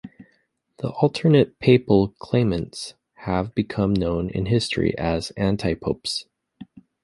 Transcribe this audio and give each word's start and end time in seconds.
The 0.79 0.89
alternate 0.93 1.59
papal 1.59 2.07
claimants 2.17 2.95
have 3.27 3.53
become 3.53 3.93
known 3.93 4.31
in 4.31 4.47
history 4.47 4.97
as 4.97 5.31
antipopes. 5.37 6.25